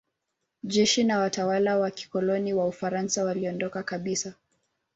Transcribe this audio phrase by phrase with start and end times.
[0.63, 4.33] Jeshi na watawala wa kikoloni wa Ufaransa waliondoka kabisa.